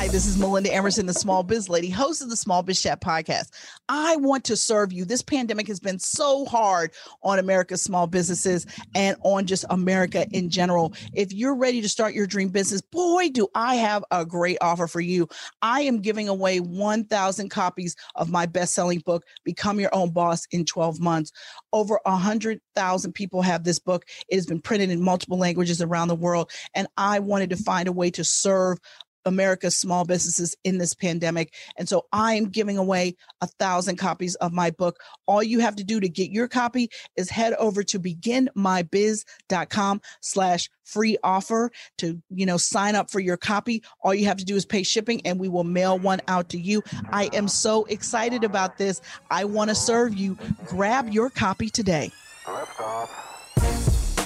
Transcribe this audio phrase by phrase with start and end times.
[0.00, 3.02] Hi, this is Melinda Emerson, the Small Biz Lady, host of the Small Biz Chat
[3.02, 3.50] podcast.
[3.86, 5.04] I want to serve you.
[5.04, 6.92] This pandemic has been so hard
[7.22, 10.94] on America's small businesses and on just America in general.
[11.12, 14.86] If you're ready to start your dream business, boy, do I have a great offer
[14.86, 15.28] for you.
[15.60, 20.46] I am giving away 1,000 copies of my best selling book, Become Your Own Boss
[20.50, 21.30] in 12 Months.
[21.74, 24.06] Over 100,000 people have this book.
[24.30, 26.50] It has been printed in multiple languages around the world.
[26.74, 28.78] And I wanted to find a way to serve
[29.24, 31.54] America's small businesses in this pandemic.
[31.76, 34.98] And so I am giving away a thousand copies of my book.
[35.26, 40.70] All you have to do to get your copy is head over to beginmybiz.com slash
[40.84, 43.82] free offer to, you know, sign up for your copy.
[44.02, 46.58] All you have to do is pay shipping and we will mail one out to
[46.58, 46.82] you.
[47.10, 49.00] I am so excited about this.
[49.30, 50.36] I want to serve you.
[50.66, 52.10] Grab your copy today.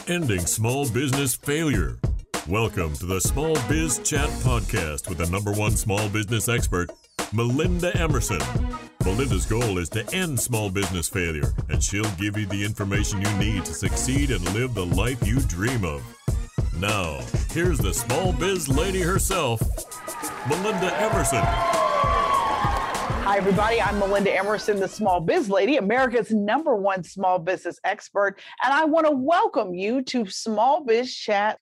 [0.06, 1.98] Ending small business failure
[2.48, 6.90] Welcome to the Small Biz Chat podcast with the number one small business expert,
[7.32, 8.38] Melinda Emerson.
[9.02, 13.32] Melinda's goal is to end small business failure, and she'll give you the information you
[13.38, 16.02] need to succeed and live the life you dream of.
[16.78, 17.18] Now,
[17.50, 19.62] here's the small biz lady herself,
[20.46, 21.42] Melinda Emerson.
[23.24, 23.80] Hi, everybody.
[23.80, 28.38] I'm Melinda Emerson, the small biz lady, America's number one small business expert.
[28.62, 31.58] And I want to welcome you to Small Biz Chat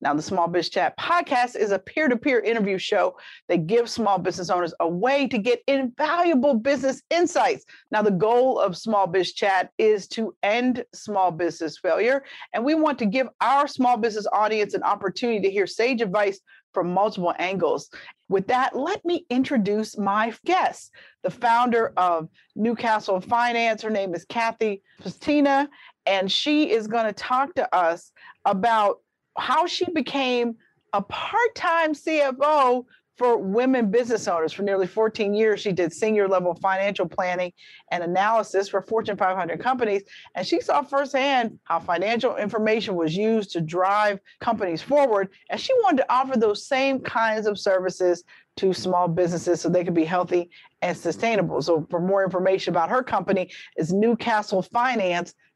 [0.00, 3.16] now, the Small Biz Chat podcast is a peer to peer interview show
[3.48, 7.64] that gives small business owners a way to get invaluable business insights.
[7.90, 12.22] Now, the goal of Small Biz Chat is to end small business failure.
[12.54, 16.38] And we want to give our small business audience an opportunity to hear sage advice
[16.72, 17.90] from multiple angles.
[18.28, 20.92] With that, let me introduce my guest,
[21.24, 23.82] the founder of Newcastle Finance.
[23.82, 25.66] Her name is Kathy Svetina,
[26.06, 28.12] and she is going to talk to us
[28.44, 28.98] about
[29.38, 30.56] how she became
[30.92, 32.84] a part-time CFO
[33.18, 35.60] for women business owners for nearly 14 years.
[35.60, 37.52] She did senior level financial planning
[37.90, 40.04] and analysis for Fortune 500 companies.
[40.36, 45.30] And she saw firsthand how financial information was used to drive companies forward.
[45.50, 48.22] And she wanted to offer those same kinds of services
[48.58, 51.60] to small businesses so they could be healthy and sustainable.
[51.60, 53.92] So for more information about her company is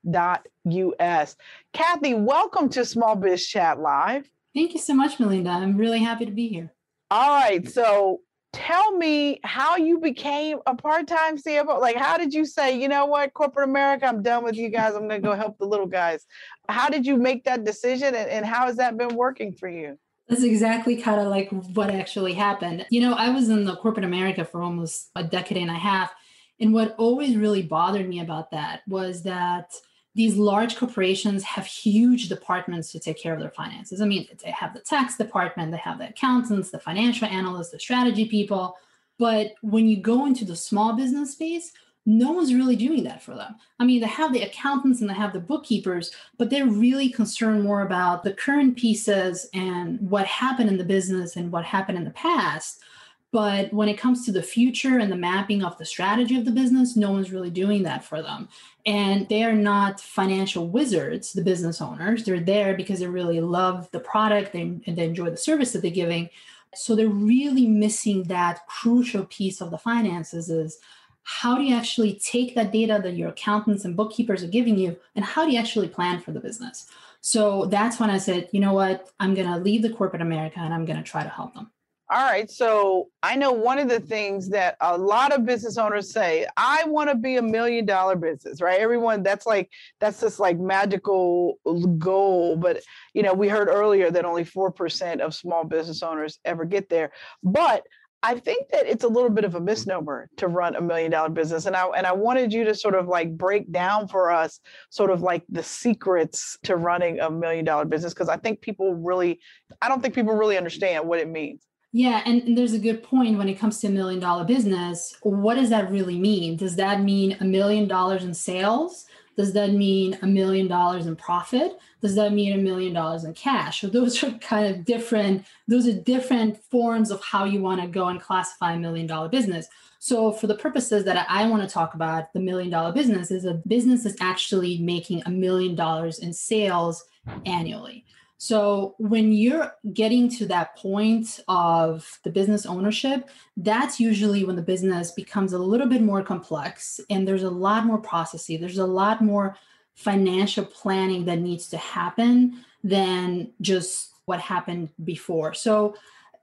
[0.07, 1.37] newcastlefinance.us.
[1.73, 4.29] Kathy, welcome to Small Biz Chat Live.
[4.55, 5.51] Thank you so much, Melinda.
[5.51, 6.73] I'm really happy to be here.
[7.11, 7.69] All right.
[7.69, 8.21] So
[8.53, 11.81] tell me how you became a part-time CFO.
[11.81, 14.95] Like, how did you say, you know what, corporate America, I'm done with you guys.
[14.95, 16.27] I'm to go help the little guys.
[16.69, 19.99] How did you make that decision and, and how has that been working for you?
[20.29, 22.87] That's exactly kind of like what actually happened.
[22.91, 26.12] You know, I was in the corporate America for almost a decade and a half.
[26.61, 29.73] And what always really bothered me about that was that
[30.15, 34.00] these large corporations have huge departments to take care of their finances.
[34.00, 37.81] I mean, they have the tax department, they have the accountants, the financial analysts, the
[37.81, 38.77] strategy people.
[39.19, 41.73] But when you go into the small business space,
[42.05, 43.55] no one's really doing that for them.
[43.78, 47.62] I mean, they have the accountants and they have the bookkeepers, but they're really concerned
[47.62, 52.05] more about the current pieces and what happened in the business and what happened in
[52.05, 52.83] the past
[53.32, 56.50] but when it comes to the future and the mapping of the strategy of the
[56.50, 58.47] business, no one's really doing that for them.
[58.84, 62.25] And they are not financial wizards, the business owners.
[62.25, 65.91] They're there because they really love the product and they enjoy the service that they're
[65.91, 66.28] giving.
[66.75, 70.78] So they're really missing that crucial piece of the finances is
[71.22, 74.97] how do you actually take that data that your accountants and bookkeepers are giving you
[75.16, 76.87] and how do you actually plan for the business?
[77.22, 80.59] So that's when I said, you know what, I'm going to leave the corporate America
[80.59, 81.70] and I'm going to try to help them.
[82.12, 82.50] All right.
[82.50, 86.84] So I know one of the things that a lot of business owners say, I
[86.84, 88.78] want to be a million dollar business, right?
[88.78, 91.59] Everyone, that's like, that's this like magical
[91.97, 92.56] goal.
[92.56, 92.83] But,
[93.15, 97.12] you know, we heard earlier that only 4% of small business owners ever get there.
[97.43, 97.87] But
[98.23, 101.31] I think that it's a little bit of a misnomer to run a million dollar
[101.31, 101.65] business.
[101.65, 105.11] And I and I wanted you to sort of like break down for us sort
[105.11, 109.41] of like the secrets to running a million dollar business because I think people really
[109.81, 111.67] I don't think people really understand what it means.
[111.94, 115.15] Yeah, and, and, there's a good point when it comes to a million dollar business.
[115.23, 116.56] What does that really mean?
[116.56, 119.05] Does that mean a million dollars in sales?
[119.37, 121.79] Does that mean a million dollars in profit?
[122.00, 123.83] Does that mean a million dollars in cash?
[123.83, 127.87] So those are kind of different, those are different forms of how you want to
[127.87, 129.69] go and classify a million dollar business.
[129.99, 133.45] So for the purposes that I want to talk about, the million dollar business is
[133.45, 137.05] a business that's actually making a million dollars in sales
[137.47, 138.05] annually.
[138.43, 144.62] So when you're getting to that point of the business ownership, that's usually when the
[144.62, 148.61] business becomes a little bit more complex and there's a lot more processing.
[148.61, 149.56] There's a lot more
[149.94, 155.55] financial planning that needs to happen than just what happened before.
[155.55, 155.95] So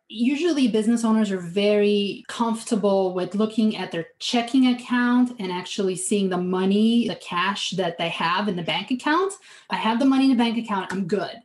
[0.07, 6.29] usually business owners are very comfortable with looking at their checking account and actually seeing
[6.29, 9.33] the money, the cash that they have in the bank account.
[9.69, 11.35] I have the money in the bank account, I'm good.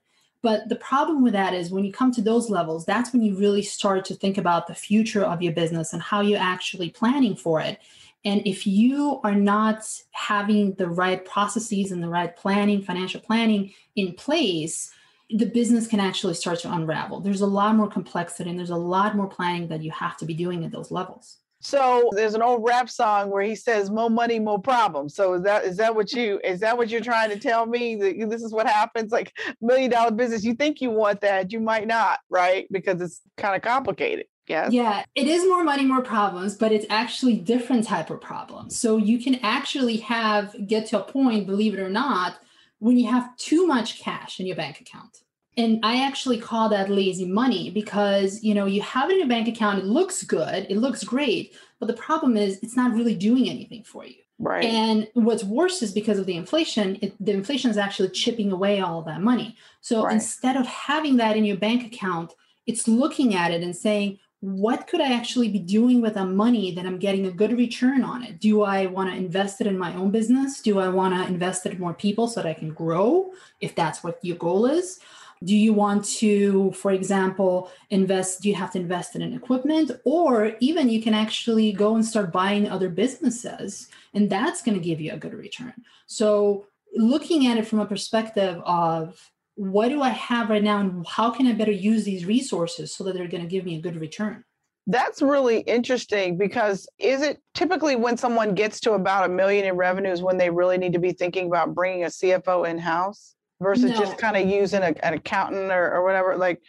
[0.44, 3.34] But the problem with that is when you come to those levels, that's when you
[3.34, 7.34] really start to think about the future of your business and how you're actually planning
[7.34, 7.80] for it.
[8.26, 13.72] And if you are not having the right processes and the right planning, financial planning
[13.96, 14.92] in place,
[15.30, 17.20] the business can actually start to unravel.
[17.20, 20.26] There's a lot more complexity and there's a lot more planning that you have to
[20.26, 21.38] be doing at those levels.
[21.64, 25.14] So there's an old rap song where he says more money, more problems.
[25.14, 27.96] So is that is that what you is that what you're trying to tell me
[27.96, 29.32] that this is what happens like
[29.62, 32.66] million dollar business you think you want that you might not, right?
[32.70, 34.26] Because it's kind of complicated.
[34.46, 34.72] Yes.
[34.72, 38.78] Yeah, it is more money, more problems, but it's actually different type of problems.
[38.78, 42.36] So you can actually have get to a point, believe it or not,
[42.78, 45.23] when you have too much cash in your bank account.
[45.56, 49.28] And I actually call that lazy money because, you know, you have it in your
[49.28, 53.14] bank account, it looks good, it looks great, but the problem is it's not really
[53.14, 54.16] doing anything for you.
[54.38, 54.64] Right.
[54.64, 58.80] And what's worse is because of the inflation, it, the inflation is actually chipping away
[58.80, 59.56] all that money.
[59.80, 60.14] So right.
[60.14, 62.32] instead of having that in your bank account,
[62.66, 66.74] it's looking at it and saying, what could I actually be doing with the money
[66.74, 68.40] that I'm getting a good return on it?
[68.40, 70.60] Do I want to invest it in my own business?
[70.60, 73.30] Do I want to invest it in more people so that I can grow
[73.60, 75.00] if that's what your goal is?
[75.42, 78.42] Do you want to, for example, invest?
[78.42, 79.90] Do you have to invest in an equipment?
[80.04, 84.84] Or even you can actually go and start buying other businesses, and that's going to
[84.84, 85.74] give you a good return.
[86.06, 91.06] So, looking at it from a perspective of what do I have right now and
[91.06, 93.80] how can I better use these resources so that they're going to give me a
[93.80, 94.44] good return?
[94.86, 99.76] That's really interesting because is it typically when someone gets to about a million in
[99.76, 103.90] revenues when they really need to be thinking about bringing a CFO in house versus
[103.90, 103.98] no.
[103.98, 106.36] just kind of using a, an accountant or, or whatever?
[106.36, 106.62] Like,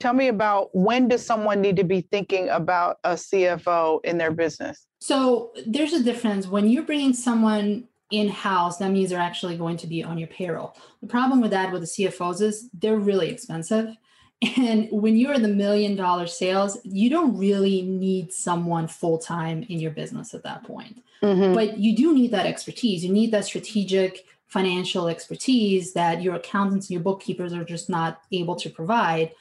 [0.00, 4.32] tell me about when does someone need to be thinking about a CFO in their
[4.32, 4.86] business?
[4.98, 9.78] So there's a difference when you're bringing someone in house, that means they're actually going
[9.78, 10.76] to be on your payroll.
[11.00, 13.96] The problem with that with the CFOs is they're really expensive.
[14.56, 19.64] And when you're in the million dollar sales, you don't really need someone full time
[19.68, 21.00] in your business at that point.
[21.22, 21.54] Mm-hmm.
[21.54, 23.04] But you do need that expertise.
[23.04, 28.20] You need that strategic financial expertise that your accountants and your bookkeepers are just not
[28.32, 29.32] able to provide.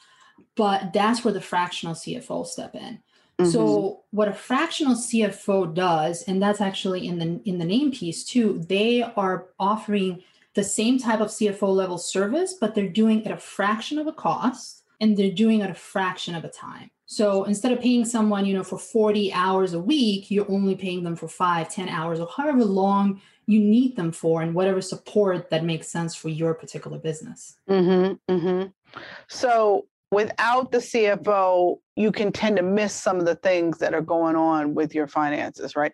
[0.56, 3.00] But that's where the fractional CFO step in.
[3.38, 3.52] Mm-hmm.
[3.52, 8.24] So what a fractional CFO does, and that's actually in the in the name piece
[8.24, 10.24] too, they are offering
[10.54, 14.08] the same type of CFO level service, but they're doing it at a fraction of
[14.08, 16.90] a cost and they're doing it at a fraction of a time.
[17.06, 21.04] So instead of paying someone, you know, for 40 hours a week, you're only paying
[21.04, 25.50] them for five, 10 hours, or however long you need them for, and whatever support
[25.50, 27.58] that makes sense for your particular business.
[27.70, 28.68] Mm-hmm, mm-hmm.
[29.28, 34.02] So without the CFO, you can tend to miss some of the things that are
[34.02, 35.92] going on with your finances, right?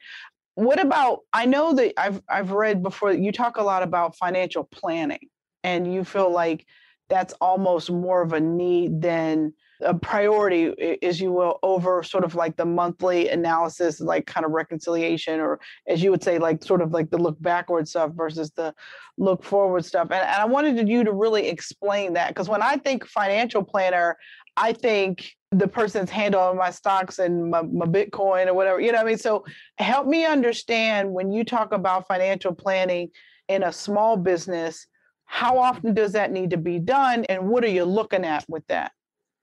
[0.53, 4.63] What about I know that I've I've read before you talk a lot about financial
[4.63, 5.29] planning
[5.63, 6.65] and you feel like
[7.09, 12.35] that's almost more of a need than a priority, as you will, over sort of
[12.35, 16.81] like the monthly analysis, like kind of reconciliation, or as you would say, like sort
[16.81, 18.73] of like the look backward stuff versus the
[19.17, 20.07] look forward stuff.
[20.11, 24.17] And, and I wanted you to really explain that because when I think financial planner,
[24.55, 28.97] I think the person's handling my stocks and my, my Bitcoin or whatever, you know
[28.97, 29.17] what I mean?
[29.17, 29.45] So
[29.77, 33.09] help me understand when you talk about financial planning
[33.47, 34.87] in a small business,
[35.25, 37.25] how often does that need to be done?
[37.25, 38.91] And what are you looking at with that?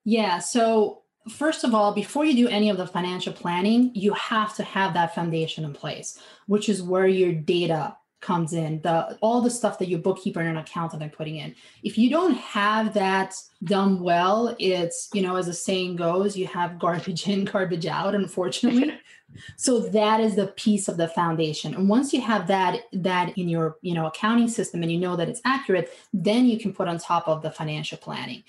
[0.05, 0.39] Yeah.
[0.39, 4.63] So, first of all, before you do any of the financial planning, you have to
[4.63, 9.51] have that foundation in place, which is where your data comes in the all the
[9.51, 11.55] stuff that your bookkeeper and an accountant are putting in.
[11.83, 16.47] If you don't have that done well it's you know as the saying goes you
[16.47, 18.95] have garbage in garbage out unfortunately.
[19.57, 21.75] So that is the piece of the foundation.
[21.75, 25.17] And once you have that that in your you know accounting system and you know
[25.17, 28.45] that it's accurate then you can put on top of the financial planning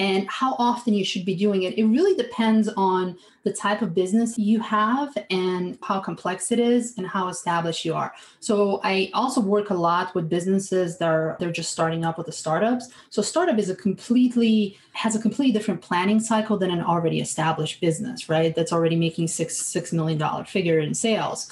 [0.00, 1.76] and how often you should be doing it.
[1.76, 6.96] It really depends on the type of business you have and how complex it is
[6.96, 8.14] and how established you are.
[8.40, 12.26] So I also work a lot with businesses that are they're just starting up with
[12.26, 12.88] the startups.
[13.10, 17.82] So startup is a completely has a completely different planning cycle than an already established
[17.82, 18.54] business, right?
[18.54, 21.50] That's already making six six million dollar figure in sales.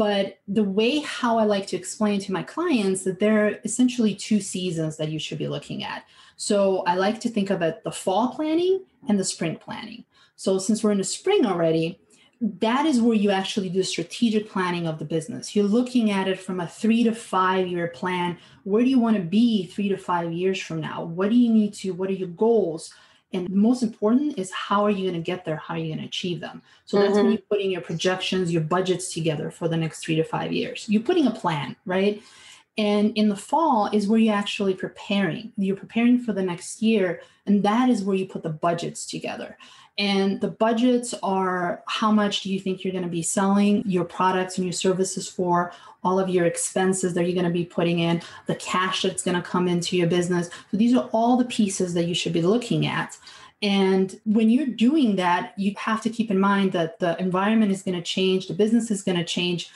[0.00, 4.14] But the way how I like to explain to my clients that there are essentially
[4.14, 6.06] two seasons that you should be looking at.
[6.36, 10.06] So I like to think of it the fall planning and the spring planning.
[10.36, 12.00] So since we're in the spring already,
[12.40, 15.54] that is where you actually do strategic planning of the business.
[15.54, 18.38] You're looking at it from a three to five year plan.
[18.64, 21.04] Where do you want to be three to five years from now?
[21.04, 22.94] What do you need to, what are your goals?
[23.32, 25.56] And most important is how are you going to get there?
[25.56, 26.62] How are you going to achieve them?
[26.84, 27.22] So that's mm-hmm.
[27.22, 30.86] when you're putting your projections, your budgets together for the next three to five years.
[30.88, 32.22] You're putting a plan, right?
[32.78, 35.52] And in the fall is where you're actually preparing.
[35.56, 37.20] You're preparing for the next year.
[37.46, 39.58] And that is where you put the budgets together.
[39.98, 44.04] And the budgets are how much do you think you're going to be selling your
[44.04, 45.72] products and your services for?
[46.02, 49.36] All of your expenses that you're going to be putting in, the cash that's going
[49.36, 50.48] to come into your business.
[50.70, 53.18] So these are all the pieces that you should be looking at.
[53.60, 57.82] And when you're doing that, you have to keep in mind that the environment is
[57.82, 59.70] going to change, the business is going to change,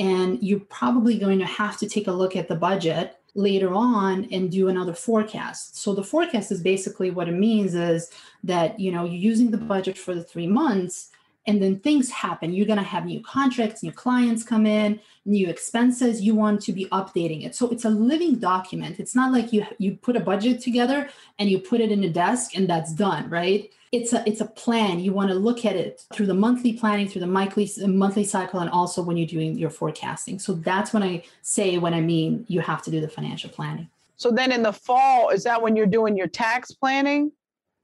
[0.00, 4.26] and you're probably going to have to take a look at the budget later on
[4.32, 5.76] and do another forecast.
[5.76, 8.10] So the forecast is basically what it means is
[8.42, 11.10] that you know you're using the budget for the 3 months
[11.46, 12.52] and then things happen.
[12.52, 16.20] You're going to have new contracts, new clients come in, new expenses.
[16.20, 17.54] You want to be updating it.
[17.54, 19.00] So it's a living document.
[19.00, 22.10] It's not like you you put a budget together and you put it in a
[22.10, 23.70] desk and that's done, right?
[23.92, 27.08] it's a it's a plan you want to look at it through the monthly planning
[27.08, 31.02] through the monthly monthly cycle and also when you're doing your forecasting so that's when
[31.02, 34.62] i say when i mean you have to do the financial planning so then in
[34.62, 37.32] the fall is that when you're doing your tax planning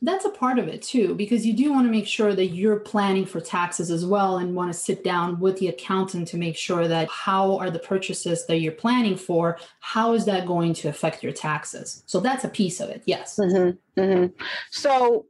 [0.03, 2.79] that's a part of it too because you do want to make sure that you're
[2.81, 6.57] planning for taxes as well and want to sit down with the accountant to make
[6.57, 10.89] sure that how are the purchases that you're planning for how is that going to
[10.89, 14.01] affect your taxes so that's a piece of it yes mm-hmm.
[14.01, 14.33] Mm-hmm.
[14.71, 15.25] so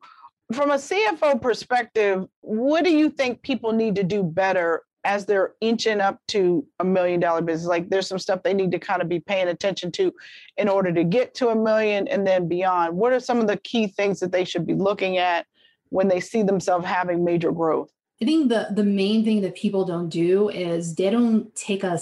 [0.52, 5.55] from a CFO perspective, what do you think people need to do better as they're
[5.61, 7.69] inching up to a million dollar business?
[7.69, 10.13] Like there's some stuff they need to kind of be paying attention to
[10.57, 12.97] in order to get to a million and then beyond.
[12.97, 15.47] What are some of the key things that they should be looking at
[15.91, 17.91] when they see themselves having major growth?
[18.21, 21.99] I think the the main thing that people don't do is they don't take a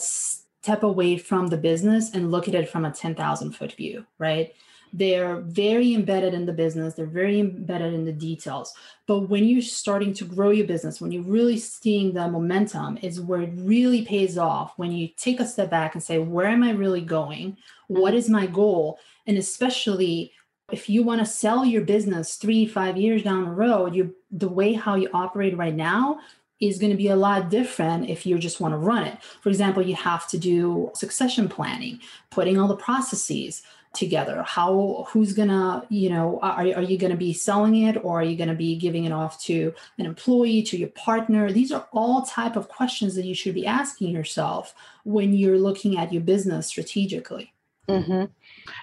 [0.64, 4.54] step away from the business and look at it from a 10,000 foot view, right?
[4.96, 6.94] they're very embedded in the business.
[6.94, 8.72] They're very embedded in the details.
[9.08, 13.20] But when you're starting to grow your business when you're really seeing the momentum is
[13.20, 16.62] where it really pays off when you take a step back and say where am
[16.62, 17.56] i really going?
[17.88, 18.18] What mm-hmm.
[18.18, 19.00] is my goal?
[19.26, 20.32] And especially
[20.70, 24.48] if you want to sell your business three five years down the road you the
[24.48, 26.20] way how you operate right now
[26.60, 29.18] is going to be a lot different if you just want to run it.
[29.40, 33.62] For example, you have to do succession planning, putting all the processes,
[33.94, 34.42] together.
[34.42, 38.36] How who's gonna you know are, are you gonna be selling it or are you
[38.36, 41.50] gonna be giving it off to an employee to your partner?
[41.50, 45.96] These are all type of questions that you should be asking yourself when you're looking
[45.96, 47.53] at your business strategically
[47.88, 48.24] mm-hmm.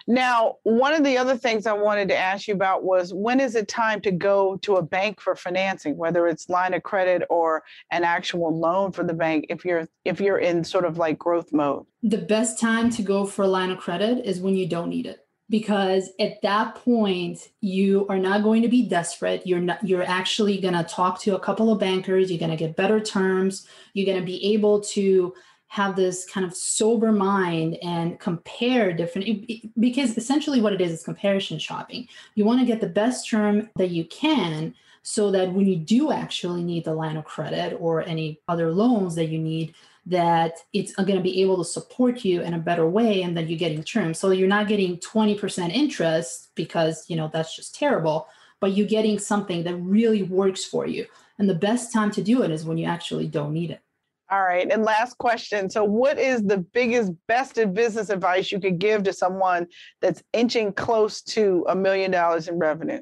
[0.07, 3.55] Now, one of the other things I wanted to ask you about was when is
[3.55, 7.63] it time to go to a bank for financing, whether it's line of credit or
[7.91, 11.51] an actual loan for the bank if you're if you're in sort of like growth
[11.51, 11.85] mode?
[12.03, 15.05] The best time to go for a line of credit is when you don't need
[15.05, 20.01] it because at that point you are not going to be desperate you're not you're
[20.01, 23.67] actually going to talk to a couple of bankers you're going to get better terms
[23.93, 25.33] you're going to be able to
[25.71, 29.49] have this kind of sober mind and compare different
[29.79, 32.05] because essentially what it is is comparison shopping.
[32.35, 36.11] You want to get the best term that you can so that when you do
[36.11, 39.73] actually need the line of credit or any other loans that you need
[40.05, 43.47] that it's going to be able to support you in a better way and that
[43.47, 44.19] you're getting terms.
[44.19, 48.27] So you're not getting 20% interest because you know that's just terrible
[48.59, 51.05] but you're getting something that really works for you.
[51.39, 53.81] And the best time to do it is when you actually don't need it
[54.31, 54.71] all right.
[54.71, 55.69] And last question.
[55.69, 59.67] So, what is the biggest, best business advice you could give to someone
[59.99, 63.01] that's inching close to a million dollars in revenue?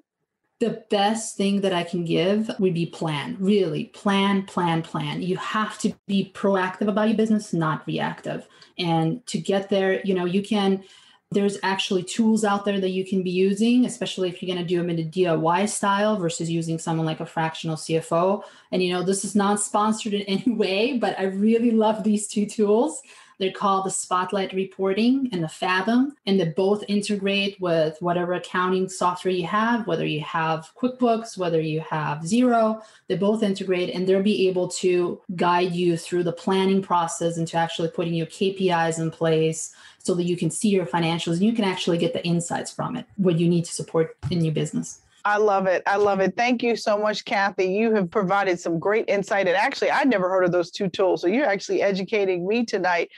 [0.60, 5.22] The best thing that I can give would be plan, really plan, plan, plan.
[5.22, 8.48] You have to be proactive about your business, not reactive.
[8.78, 10.84] And to get there, you know, you can
[11.32, 14.68] there's actually tools out there that you can be using, especially if you're going to
[14.68, 18.44] do them in a DIY style versus using someone like a fractional CFO.
[18.72, 22.28] And, you know, this is not sponsored in any way, but I really love these
[22.28, 23.02] two tools.
[23.40, 28.90] They're called the Spotlight Reporting and the Fathom, and they both integrate with whatever accounting
[28.90, 34.06] software you have, whether you have QuickBooks, whether you have Xero, they both integrate and
[34.06, 39.00] they'll be able to guide you through the planning process into actually putting your KPIs
[39.00, 42.26] in place so that you can see your financials and you can actually get the
[42.26, 45.02] insights from it, what you need to support in your business.
[45.26, 45.84] I love it.
[45.86, 46.36] I love it.
[46.38, 47.66] Thank you so much, Kathy.
[47.66, 49.48] You have provided some great insight.
[49.48, 51.22] And actually, I'd never heard of those two tools.
[51.22, 53.10] So you're actually educating me tonight.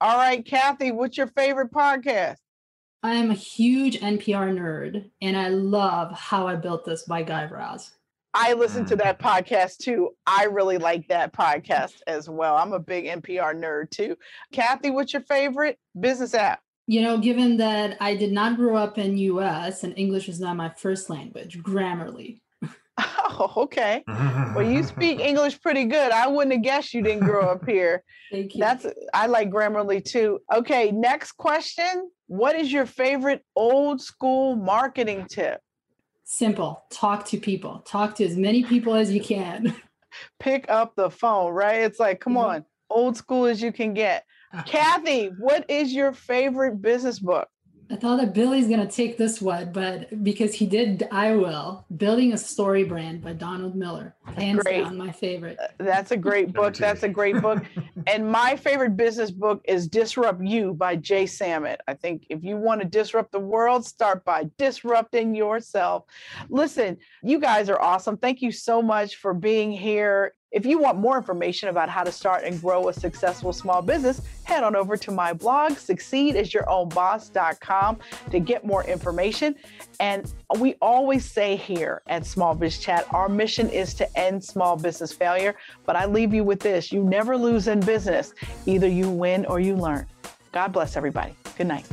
[0.00, 2.36] All right, Kathy, what's your favorite podcast?
[3.02, 7.46] I am a huge NPR nerd, and I love How I Built This by Guy
[7.46, 7.92] Raz.
[8.34, 9.26] I listen to that mm.
[9.26, 10.10] podcast too.
[10.26, 12.56] I really like that podcast as well.
[12.56, 14.16] I'm a big NPR nerd too.
[14.52, 16.60] Kathy, what's your favorite business app?
[16.90, 20.56] You know, given that I did not grow up in US and English is not
[20.56, 22.40] my first language, Grammarly.
[22.98, 24.02] Oh, okay.
[24.08, 26.10] Well, you speak English pretty good.
[26.10, 28.02] I wouldn't have guessed you didn't grow up here.
[28.32, 28.60] Thank you.
[28.60, 30.40] That's I like Grammarly too.
[30.52, 32.10] Okay, next question.
[32.26, 35.60] What is your favorite old school marketing tip?
[36.24, 36.84] simple.
[36.90, 37.82] Talk to people.
[37.86, 39.74] Talk to as many people as you can.
[40.40, 41.80] Pick up the phone, right?
[41.82, 42.48] It's like, come Mhm.
[42.48, 44.24] on, old school as you can get.
[44.66, 47.48] Kathy, what is your favorite business book?
[47.92, 51.84] I thought that Billy's gonna take this one, but because he did, I will.
[51.96, 54.14] Building a Story Brand by Donald Miller.
[54.36, 54.84] Hands Great.
[54.84, 55.58] down, my favorite.
[55.60, 56.76] Uh, that's a great book.
[56.76, 57.64] That's a great book.
[58.06, 61.80] and my favorite business book is Disrupt You by Jay Samit.
[61.88, 66.04] I think if you want to disrupt the world, start by disrupting yourself.
[66.48, 68.16] Listen, you guys are awesome.
[68.16, 70.34] Thank you so much for being here.
[70.52, 74.20] If you want more information about how to start and grow a successful small business,
[74.42, 77.98] head on over to my blog, succeedasYourOwnBoss.com,
[78.30, 79.54] to get more information.
[80.00, 84.74] And we always say here at Small Biz Chat, our mission is to end small
[84.76, 85.54] business failure.
[85.86, 88.34] But I leave you with this you never lose in business,
[88.66, 90.08] either you win or you learn.
[90.50, 91.36] God bless everybody.
[91.56, 91.86] Good night.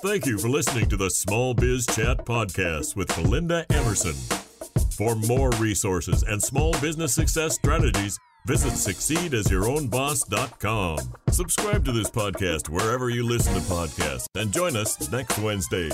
[0.00, 4.37] Thank you for listening to the Small Biz Chat podcast with Melinda Emerson.
[4.98, 10.98] For more resources and small business success strategies, visit succeedasYourOwnBoss.com.
[11.30, 15.90] Subscribe to this podcast wherever you listen to podcasts and join us next Wednesday.